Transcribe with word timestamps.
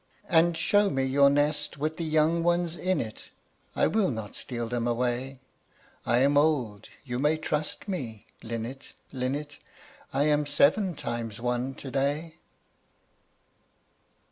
And 0.27 0.57
show 0.57 0.89
me 0.89 1.03
your 1.03 1.29
nest 1.29 1.77
with 1.77 1.97
the 1.97 2.03
young 2.03 2.41
ones 2.41 2.75
in 2.75 2.99
it; 2.99 3.29
I 3.75 3.85
will 3.85 4.09
not 4.09 4.35
steal 4.35 4.67
them 4.67 4.87
away; 4.87 5.37
I 6.07 6.17
am 6.23 6.39
old! 6.39 6.89
you 7.05 7.19
may 7.19 7.37
trust 7.37 7.87
me, 7.87 8.25
linnet, 8.41 8.95
linnet 9.11 9.59
I 10.11 10.23
am 10.23 10.47
seven 10.47 10.95
times 10.95 11.39
one 11.39 11.75
to 11.75 11.91
day. 11.91 12.37